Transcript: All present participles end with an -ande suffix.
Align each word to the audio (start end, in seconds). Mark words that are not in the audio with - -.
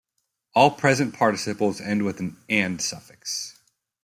All 0.55 0.71
present 0.71 1.13
participles 1.13 1.79
end 1.79 2.01
with 2.05 2.19
an 2.19 2.35
-ande 2.49 2.81
suffix. 2.81 3.59